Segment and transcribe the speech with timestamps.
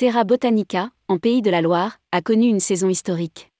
[0.00, 3.50] Terra Botanica, en Pays de la Loire, a connu une saison historique.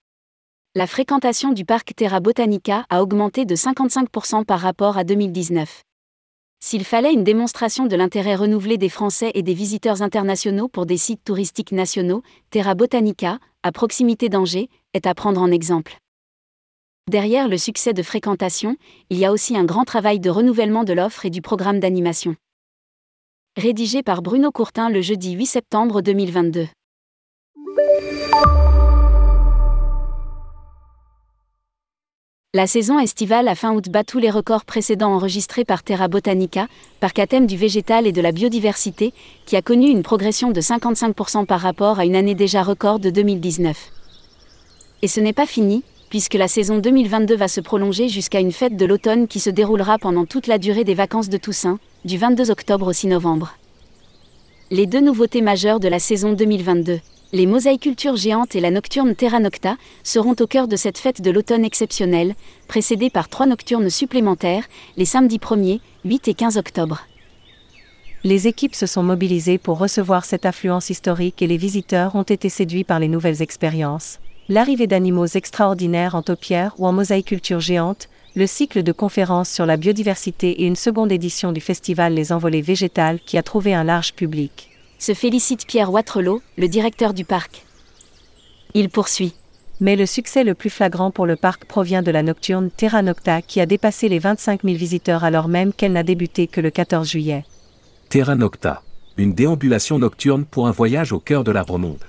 [0.74, 5.83] La fréquentation du parc Terra Botanica a augmenté de 55% par rapport à 2019.
[6.58, 10.97] S'il fallait une démonstration de l'intérêt renouvelé des Français et des visiteurs internationaux pour des
[10.97, 15.98] sites touristiques nationaux, Terra Botanica, à proximité d'Angers, est à prendre en exemple.
[17.11, 18.77] Derrière le succès de fréquentation,
[19.11, 22.34] il y a aussi un grand travail de renouvellement de l'offre et du programme d'animation.
[23.57, 26.69] Rédigé par Bruno Courtin le jeudi 8 septembre 2022.
[32.55, 36.69] La saison estivale à fin août bat tous les records précédents enregistrés par Terra Botanica,
[37.01, 39.13] parc à thème du végétal et de la biodiversité,
[39.47, 43.11] qui a connu une progression de 55% par rapport à une année déjà record de
[43.11, 43.77] 2019.
[45.03, 48.77] Et ce n'est pas fini, puisque la saison 2022 va se prolonger jusqu'à une fête
[48.77, 52.51] de l'automne qui se déroulera pendant toute la durée des vacances de Toussaint, du 22
[52.51, 53.55] octobre au 6 novembre.
[54.70, 57.01] Les deux nouveautés majeures de la saison 2022,
[57.33, 61.31] les mosaïcultures géantes et la nocturne Terra Nocta, seront au cœur de cette fête de
[61.31, 62.34] l'automne exceptionnelle,
[62.69, 64.65] précédée par trois nocturnes supplémentaires,
[64.97, 67.07] les samedis 1er, 8 et 15 octobre.
[68.25, 72.48] Les équipes se sont mobilisées pour recevoir cette affluence historique et les visiteurs ont été
[72.48, 74.20] séduits par les nouvelles expériences
[74.51, 79.77] l'arrivée d'animaux extraordinaires en taupière ou en mosaïculture géante, le cycle de conférences sur la
[79.77, 84.14] biodiversité et une seconde édition du festival Les Envolées végétales qui a trouvé un large
[84.14, 84.70] public.
[84.98, 87.64] Se félicite Pierre Watrelot, le directeur du parc.
[88.75, 89.34] Il poursuit.
[89.81, 93.41] Mais le succès le plus flagrant pour le parc provient de la nocturne Terra Nocta
[93.41, 97.08] qui a dépassé les 25 000 visiteurs alors même qu'elle n'a débuté que le 14
[97.08, 97.45] juillet.
[98.11, 98.83] Terra Nocta,
[99.17, 102.05] une déambulation nocturne pour un voyage au cœur de l'arbre monde.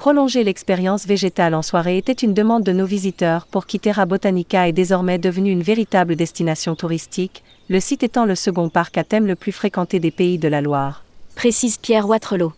[0.00, 4.66] Prolonger l'expérience végétale en soirée était une demande de nos visiteurs pour qui Terra Botanica
[4.66, 9.26] est désormais devenue une véritable destination touristique, le site étant le second parc à thème
[9.26, 11.04] le plus fréquenté des pays de la Loire.
[11.34, 12.54] Précise Pierre Watrelot.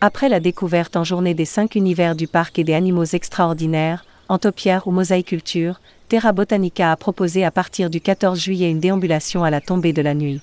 [0.00, 4.38] Après la découverte en journée des cinq univers du parc et des animaux extraordinaires, en
[4.38, 9.50] taupière ou mosaïculture, Terra Botanica a proposé à partir du 14 juillet une déambulation à
[9.50, 10.40] la tombée de la nuit.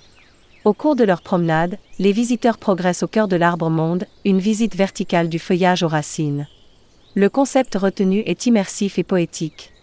[0.63, 5.27] Au cours de leur promenade, les visiteurs progressent au cœur de l'arbre-monde, une visite verticale
[5.27, 6.47] du feuillage aux racines.
[7.15, 9.73] Le concept retenu est immersif et poétique.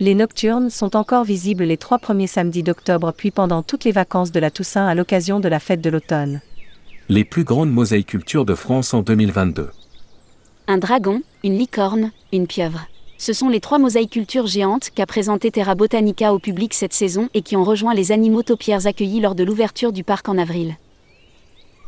[0.00, 4.32] Les nocturnes sont encore visibles les trois premiers samedis d'octobre puis pendant toutes les vacances
[4.32, 6.40] de la Toussaint à l'occasion de la fête de l'automne.
[7.10, 9.70] Les plus grandes mosaïcultures de France en 2022.
[10.68, 12.86] Un dragon, une licorne, une pieuvre.
[13.24, 17.40] Ce sont les trois mosaïcultures géantes qu'a présenté Terra Botanica au public cette saison et
[17.40, 20.76] qui ont rejoint les animaux taupières accueillis lors de l'ouverture du parc en avril.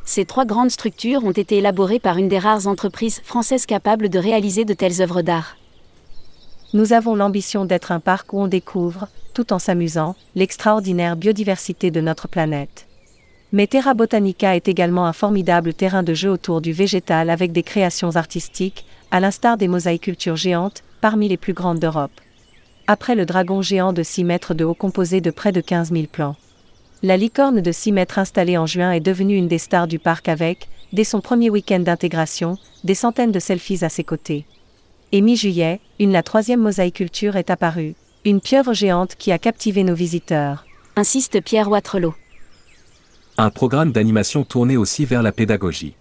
[0.07, 4.19] Ces trois grandes structures ont été élaborées par une des rares entreprises françaises capables de
[4.19, 5.59] réaliser de telles œuvres d'art.
[6.73, 12.01] Nous avons l'ambition d'être un parc où on découvre, tout en s'amusant, l'extraordinaire biodiversité de
[12.01, 12.87] notre planète.
[13.53, 17.63] Mais Terra Botanica est également un formidable terrain de jeu autour du végétal avec des
[17.63, 22.21] créations artistiques, à l'instar des mosaïcultures géantes, parmi les plus grandes d'Europe.
[22.89, 26.06] Après le dragon géant de 6 mètres de haut composé de près de 15 000
[26.11, 26.34] plans.
[27.05, 30.28] La licorne de 6 mètres installée en juin est devenue une des stars du parc
[30.28, 34.47] avec, dès son premier week-end d'intégration, des centaines de selfies à ses côtés.
[35.12, 39.95] Et mi-juillet, une la troisième mosaïculture est apparue, une pieuvre géante qui a captivé nos
[39.95, 40.66] visiteurs.
[40.97, 42.16] Insiste Pierre Watrelot.
[43.39, 45.95] Un programme d'animation tourné aussi vers la pédagogie.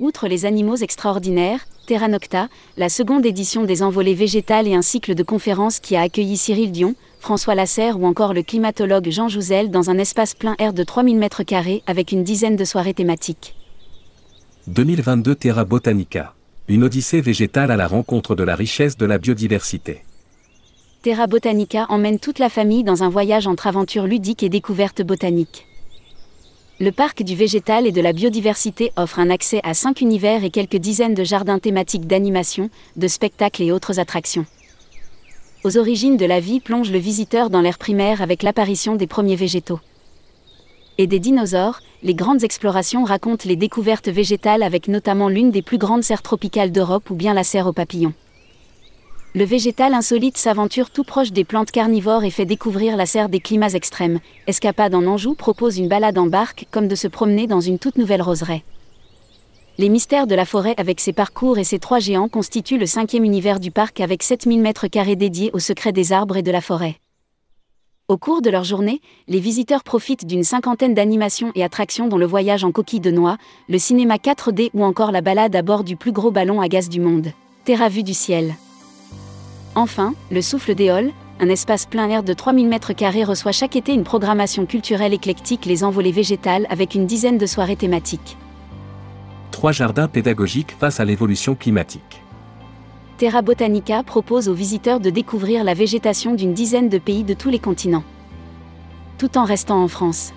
[0.00, 5.14] Outre les animaux extraordinaires, Terra Nocta, la seconde édition des envolées végétales et un cycle
[5.14, 9.70] de conférences qui a accueilli Cyril Dion, François Lasserre ou encore le climatologue Jean Jouzel
[9.70, 13.54] dans un espace plein air de 3000 m2 avec une dizaine de soirées thématiques.
[14.68, 16.32] 2022 Terra Botanica.
[16.68, 20.02] Une odyssée végétale à la rencontre de la richesse de la biodiversité.
[21.02, 25.66] Terra Botanica emmène toute la famille dans un voyage entre aventures ludiques et découvertes botaniques.
[26.82, 30.50] Le parc du végétal et de la biodiversité offre un accès à cinq univers et
[30.50, 34.46] quelques dizaines de jardins thématiques d'animation, de spectacles et autres attractions.
[35.62, 39.36] Aux origines de la vie plonge le visiteur dans l'ère primaire avec l'apparition des premiers
[39.36, 39.78] végétaux.
[40.96, 45.76] Et des dinosaures, les grandes explorations racontent les découvertes végétales avec notamment l'une des plus
[45.76, 48.14] grandes serres tropicales d'Europe ou bien la serre aux papillons.
[49.32, 53.38] Le végétal insolite s'aventure tout proche des plantes carnivores et fait découvrir la serre des
[53.38, 54.18] climats extrêmes.
[54.48, 57.96] Escapade en Anjou propose une balade en barque comme de se promener dans une toute
[57.96, 58.64] nouvelle roseraie.
[59.78, 63.22] Les mystères de la forêt avec ses parcours et ses trois géants constituent le cinquième
[63.22, 66.60] univers du parc avec 7000 mètres carrés dédiés aux secrets des arbres et de la
[66.60, 66.96] forêt.
[68.08, 72.26] Au cours de leur journée, les visiteurs profitent d'une cinquantaine d'animations et attractions dont le
[72.26, 73.38] voyage en coquille de noix,
[73.68, 76.88] le cinéma 4D ou encore la balade à bord du plus gros ballon à gaz
[76.88, 77.28] du monde.
[77.64, 78.56] Terra vue du ciel.
[79.80, 81.10] Enfin, le Souffle d'Éole,
[81.40, 85.84] un espace plein air de 3000 m2 reçoit chaque été une programmation culturelle éclectique Les
[85.84, 88.36] Envolées végétales avec une dizaine de soirées thématiques.
[89.50, 92.22] Trois jardins pédagogiques face à l'évolution climatique.
[93.16, 97.48] Terra Botanica propose aux visiteurs de découvrir la végétation d'une dizaine de pays de tous
[97.48, 98.04] les continents.
[99.16, 100.34] Tout en restant en France.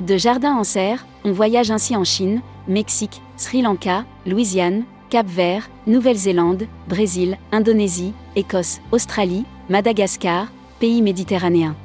[0.00, 6.66] De jardin en serre, on voyage ainsi en Chine, Mexique, Sri Lanka, Louisiane, Cap-Vert, Nouvelle-Zélande,
[6.88, 10.48] Brésil, Indonésie, Écosse, Australie, Madagascar,
[10.80, 11.76] pays méditerranéens.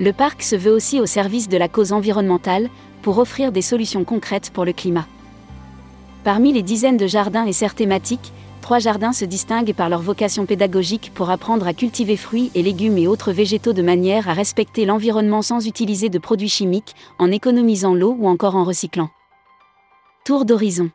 [0.00, 2.70] Le parc se veut aussi au service de la cause environnementale,
[3.02, 5.06] pour offrir des solutions concrètes pour le climat.
[6.24, 10.44] Parmi les dizaines de jardins et serres thématiques, trois jardins se distinguent par leur vocation
[10.44, 14.84] pédagogique pour apprendre à cultiver fruits et légumes et autres végétaux de manière à respecter
[14.84, 19.10] l'environnement sans utiliser de produits chimiques, en économisant l'eau ou encore en recyclant.
[20.24, 20.90] Tour d'horizon.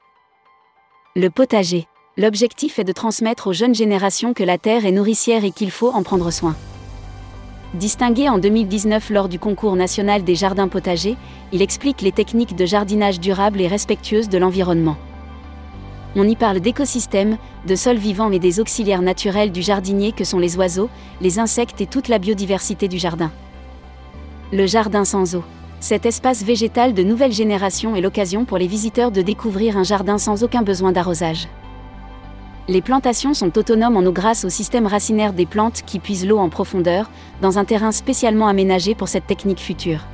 [1.15, 1.87] Le potager.
[2.15, 5.89] L'objectif est de transmettre aux jeunes générations que la terre est nourricière et qu'il faut
[5.89, 6.55] en prendre soin.
[7.73, 11.17] Distingué en 2019 lors du concours national des jardins potagers,
[11.51, 14.95] il explique les techniques de jardinage durable et respectueuses de l'environnement.
[16.15, 20.37] On y parle d'écosystèmes, de sols vivants et des auxiliaires naturels du jardinier que sont
[20.37, 23.31] les oiseaux, les insectes et toute la biodiversité du jardin.
[24.51, 25.43] Le jardin sans eau.
[25.79, 30.19] Cet espace végétal de nouvelle génération est l'occasion pour les visiteurs de découvrir un jardin
[30.19, 31.47] sans aucun besoin d'arrosage.
[32.69, 36.37] Les plantations sont autonomes en eau grâce au système racinaire des plantes qui puisent l'eau
[36.37, 37.09] en profondeur,
[37.41, 40.05] dans un terrain spécialement aménagé pour cette technique future.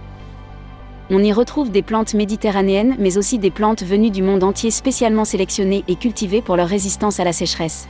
[1.12, 5.26] On y retrouve des plantes méditerranéennes mais aussi des plantes venues du monde entier spécialement
[5.26, 7.88] sélectionnées et cultivées pour leur résistance à la sécheresse.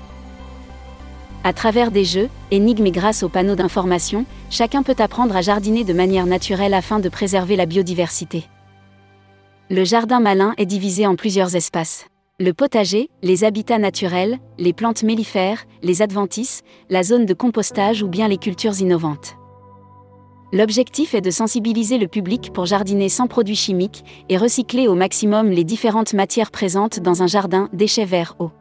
[1.46, 5.86] À travers des jeux, énigmes et grâce aux panneaux d'information, chacun peut apprendre à jardiner
[5.86, 8.44] de manière naturelle afin de préserver la biodiversité.
[9.70, 12.08] Le jardin malin est divisé en plusieurs espaces
[12.40, 18.08] le potager, les habitats naturels, les plantes mellifères, les adventices, la zone de compostage ou
[18.08, 19.36] bien les cultures innovantes.
[20.54, 25.50] L'objectif est de sensibiliser le public pour jardiner sans produits chimiques et recycler au maximum
[25.50, 28.52] les différentes matières présentes dans un jardin déchets verts eau.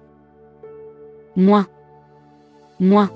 [1.37, 1.69] Moins.
[2.81, 3.11] Moins.